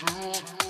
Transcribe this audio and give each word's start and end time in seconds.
Two. 0.00 0.69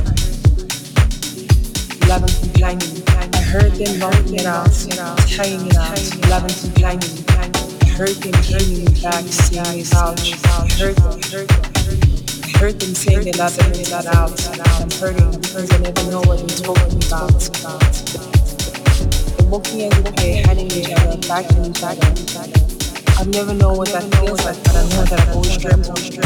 them. 2.11 2.27
Eleven 2.27 2.35
complaining, 2.41 3.03
I 3.07 3.41
heard 3.41 3.71
them 3.71 3.99
knocking 3.99 4.35
it 4.35 4.45
out, 4.45 4.67
tying 5.31 5.65
it 5.65 5.77
out. 5.77 5.95
eleven 6.27 6.51
complaining, 6.51 7.23
I 7.29 7.87
heard 7.95 8.15
them 8.19 8.35
bringing 8.51 8.83
me 8.83 9.01
back, 9.01 9.23
saying 9.31 9.79
it 9.79 9.93
out. 9.95 10.19
I 10.19 10.67
heard 10.75 10.95
them. 10.97 11.19
I 12.43 12.57
heard 12.59 12.79
them 12.79 12.93
saying 12.93 13.23
they 13.23 13.31
love 13.33 13.57
it 13.57 13.79
inside 13.79 14.07
out. 14.07 14.31
I'm 14.81 14.91
hurting 14.99 15.31
because 15.39 15.71
I 15.71 15.77
never 15.79 16.03
know 16.11 16.21
what 16.27 16.39
they're 16.39 16.57
talking 16.59 16.99
about. 17.07 17.31
They're 19.37 19.47
walking 19.47 19.81
every 19.81 20.11
day, 20.11 20.43
handing 20.45 20.71
each 20.71 20.91
other, 20.91 21.17
backing 21.27 21.65
each 21.65 21.81
other. 21.81 22.11
I've 23.17 23.27
never 23.27 23.53
known 23.53 23.77
what 23.77 23.89
that 23.89 24.03
feels 24.15 24.43
like, 24.43 24.61
but 24.63 24.75
I 24.75 24.83
know 24.89 25.03
that 25.05 25.19
I've 25.19 25.35
always 25.35 25.57
dreamt 25.57 25.87
of 25.87 25.97
it. 26.03 26.19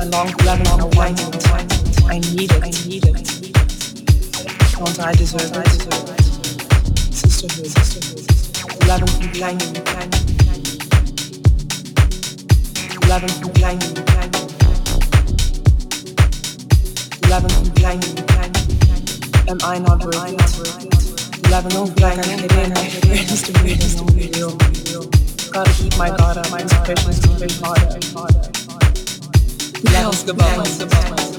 I 0.00 0.04
long 0.04 0.32
love 0.44 0.58
and 0.58 0.68
I 0.68 0.84
want 0.96 1.20
it. 1.20 1.46
I 2.06 2.18
need 2.34 2.50
it. 2.50 2.62
I 2.62 2.70
need 2.88 3.06
it. 3.06 3.41
Don't 4.84 4.98
I 4.98 5.12
deserve 5.12 5.42
it? 5.42 5.68
Sisterhood, 7.14 7.66
sisterhood. 7.70 8.26
eleven 8.82 9.06
complaining, 9.06 9.76
eleven 13.04 13.30
complaining, 13.40 13.94
eleven 17.22 17.50
complaining, 17.62 18.14
Am 19.48 19.58
I 19.62 19.78
not 19.78 20.04
worth 20.04 20.16
it? 20.26 21.46
eleven 21.46 21.70
Don't 21.70 21.86
feel 21.96 22.08
like 22.08 22.18
I 22.18 22.22
complaining, 22.22 22.40
fit 22.40 22.52
in. 22.52 22.72
I 22.72 22.80
have 22.80 23.04
friends 23.04 23.42
to 23.44 23.52
meet 23.62 23.84
and 23.86 24.00
only 24.00 24.26
real. 24.34 24.52
Gotta 25.52 25.72
keep 25.74 25.96
my 25.96 26.08
guard 26.10 26.38
up. 26.38 26.50
My 26.50 26.64
precious 26.82 27.20
to 27.20 27.28
push 27.28 27.60
harder. 27.60 28.00
Who 29.78 29.94
else 29.94 30.28
about 30.28 31.31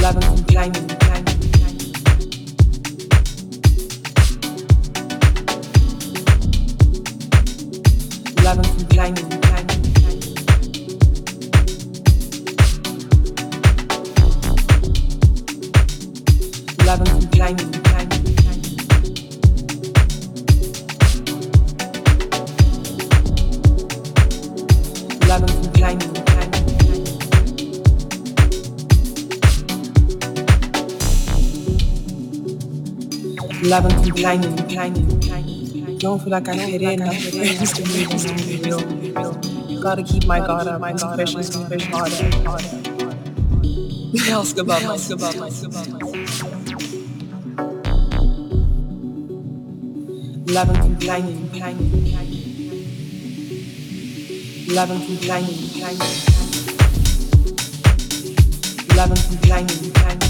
myself? 0.00 0.16
eleven 0.16 0.36
complaining, 0.36 0.90
eleven 8.38 8.64
complaining, 8.64 9.16
eleven 9.18 9.39
Eleven 33.70 34.02
complaining, 34.02 34.56
complaining, 34.56 35.06
Don't 35.98 36.18
feel 36.18 36.30
like 36.32 36.48
I 36.48 36.58
fit 36.58 36.82
in. 36.82 37.02
And. 37.02 37.12
Gotta 39.80 40.02
keep 40.02 40.26
my 40.26 40.40
guard 40.40 40.66
up. 40.66 40.80
My 40.80 40.92
to 40.92 41.06
push 41.68 41.86
harder. 41.86 42.26
Who 44.10 44.18
else 44.28 44.58
about 44.58 44.82
myself? 44.82 45.22
eleven 50.48 50.74
complaining, 50.74 51.36
complaining, 51.38 51.92
eleven 54.68 54.98
complaining, 55.06 55.58
complaining, 55.70 56.10
complaining, 58.88 59.14
complaining, 59.14 59.14
eleven 59.14 59.16
complaining, 59.16 59.78
complaining, 59.78 59.78
eleven 59.78 59.78
complaining, 59.78 59.78
complaining, 59.78 59.78
complaining, 59.78 60.29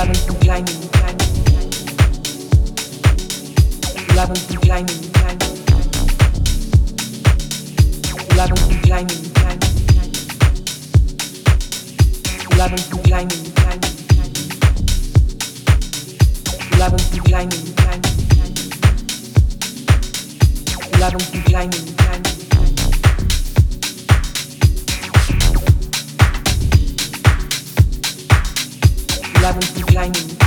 Ladung 0.00 0.16
kleinen, 0.40 0.66
kleinen. 21.96 22.39
Complaining, 29.40 29.62
eleven 29.62 29.74
complaining, 29.74 30.39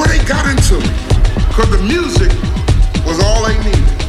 what 0.00 0.08
they 0.08 0.24
got 0.24 0.48
into 0.48 0.78
because 1.48 1.68
the 1.68 1.82
music 1.82 2.32
was 3.04 3.22
all 3.22 3.46
they 3.46 3.58
needed. 3.62 3.99